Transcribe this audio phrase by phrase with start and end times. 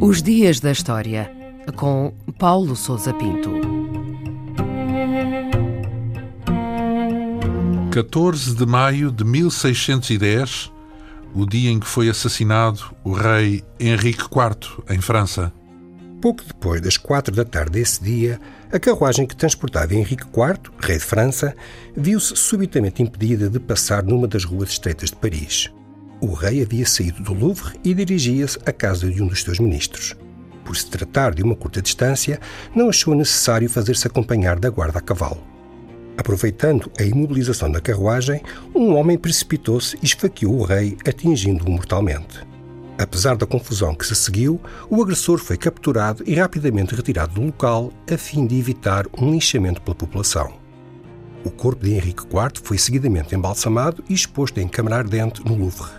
[0.00, 1.30] Os Dias da História,
[1.76, 3.50] com Paulo Souza Pinto.
[7.92, 10.72] 14 de maio de 1610,
[11.34, 15.52] o dia em que foi assassinado o rei Henrique IV, em França.
[16.22, 20.96] Pouco depois das quatro da tarde desse dia, a carruagem que transportava Henrique IV, rei
[20.96, 21.52] de França,
[21.96, 25.68] viu-se subitamente impedida de passar numa das ruas estreitas de Paris.
[26.20, 30.14] O rei havia saído do Louvre e dirigia-se à casa de um dos seus ministros.
[30.64, 32.38] Por se tratar de uma curta distância,
[32.72, 35.42] não achou necessário fazer-se acompanhar da guarda a cavalo.
[36.16, 38.40] Aproveitando a imobilização da carruagem,
[38.72, 42.51] um homem precipitou-se e esfaqueou o rei, atingindo-o mortalmente.
[42.98, 47.92] Apesar da confusão que se seguiu, o agressor foi capturado e rapidamente retirado do local
[48.10, 50.60] a fim de evitar um linchamento pela população.
[51.44, 55.90] O corpo de Henrique IV foi seguidamente embalsamado e exposto em câmara ardente no Louvre.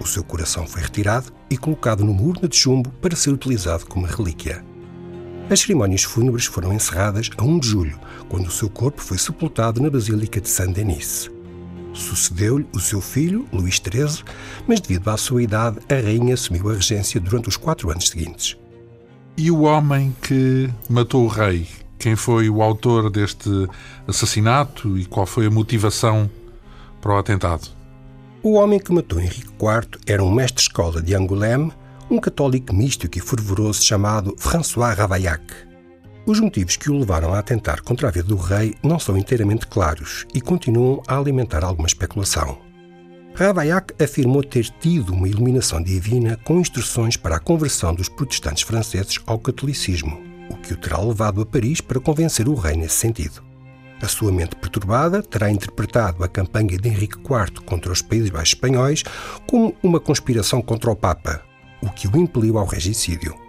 [0.00, 4.06] O seu coração foi retirado e colocado numa urna de chumbo para ser utilizado como
[4.06, 4.64] relíquia.
[5.50, 9.82] As cerimónias fúnebres foram encerradas a 1 de julho, quando o seu corpo foi sepultado
[9.82, 11.30] na Basílica de Saint-Denis.
[11.92, 14.24] Sucedeu-lhe o seu filho, Luís XIII,
[14.66, 18.56] mas devido à sua idade, a rainha assumiu a regência durante os quatro anos seguintes.
[19.36, 21.66] E o homem que matou o rei?
[21.98, 23.50] Quem foi o autor deste
[24.06, 26.30] assassinato e qual foi a motivação
[27.00, 27.68] para o atentado?
[28.42, 31.72] O homem que matou Henrique IV era um mestre-escola de Angoulême,
[32.10, 35.67] um católico místico e fervoroso chamado François Ravaillac.
[36.28, 39.66] Os motivos que o levaram a atentar contra a vida do rei não são inteiramente
[39.66, 42.58] claros e continuam a alimentar alguma especulação.
[43.34, 49.18] Ravaillac afirmou ter tido uma iluminação divina com instruções para a conversão dos protestantes franceses
[49.24, 53.42] ao catolicismo, o que o terá levado a Paris para convencer o rei nesse sentido.
[54.02, 58.50] A sua mente perturbada terá interpretado a campanha de Henrique IV contra os Países Baixos
[58.50, 59.02] espanhóis
[59.48, 61.42] como uma conspiração contra o Papa,
[61.80, 63.47] o que o impeliu ao regicídio.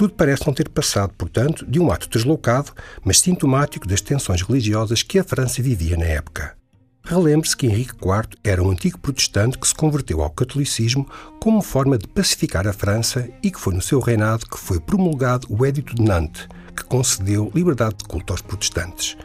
[0.00, 2.72] Tudo parece não ter passado, portanto, de um ato deslocado,
[3.04, 6.56] mas sintomático das tensões religiosas que a França vivia na época.
[7.04, 11.06] Relembre-se que Henrique IV era um antigo protestante que se converteu ao catolicismo
[11.38, 15.46] como forma de pacificar a França e que foi no seu reinado que foi promulgado
[15.50, 19.18] o Edito de Nantes, que concedeu liberdade de culto aos protestantes.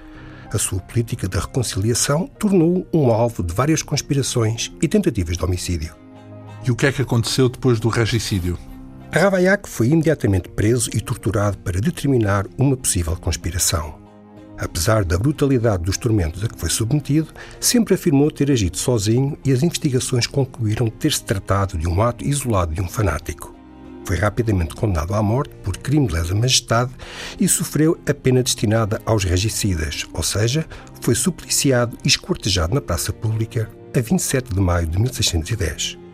[0.52, 5.96] A sua política de reconciliação tornou-o um alvo de várias conspirações e tentativas de homicídio.
[6.66, 8.59] E o que é que aconteceu depois do regicídio?
[9.17, 13.97] Ravaillac foi imediatamente preso e torturado para determinar uma possível conspiração.
[14.57, 19.53] Apesar da brutalidade dos tormentos a que foi submetido, sempre afirmou ter agido sozinho e
[19.53, 23.55] as investigações concluíram ter-se tratado de um ato isolado de um fanático.
[24.03, 26.91] Foi rapidamente condenado à morte por crime de lesa majestade
[27.39, 30.65] e sofreu a pena destinada aos regicidas, ou seja,
[30.99, 36.04] foi supliciado e escortejado na praça pública a 27 de maio de 1610.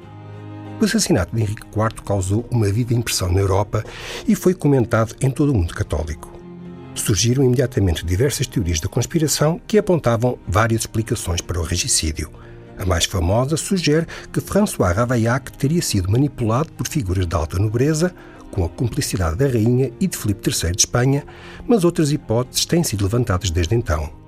[0.82, 3.84] O assassinato de Henrique IV causou uma viva impressão na Europa
[4.28, 6.34] e foi comentado em todo o mundo católico.
[6.96, 12.32] Surgiram imediatamente diversas teorias da conspiração que apontavam várias explicações para o regicídio.
[12.80, 18.12] A mais famosa sugere que François Ravaillac teria sido manipulado por figuras de alta nobreza,
[18.50, 21.24] com a cumplicidade da rainha e de Filipe III de Espanha,
[21.68, 24.21] mas outras hipóteses têm sido levantadas desde então.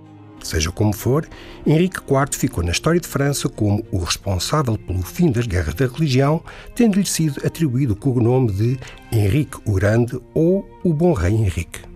[0.44, 1.28] Seja como for,
[1.66, 5.88] Henrique IV ficou na história de França como o responsável pelo fim das guerras da
[5.88, 6.44] religião,
[6.76, 8.80] tendo-lhe sido atribuído o cognome de
[9.12, 11.93] Henrique o Grande ou o Bom Rei Henrique.